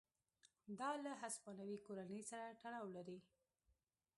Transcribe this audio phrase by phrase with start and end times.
[0.79, 3.17] دا له هسپانوي کورنۍ سره تړاو لري.